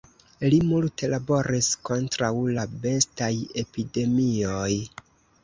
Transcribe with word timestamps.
Li 0.51 0.59
multe 0.69 1.09
laboris 1.11 1.69
kontraŭ 1.89 2.31
la 2.57 2.65
bestaj 2.87 3.31
epidemioj. 3.65 4.69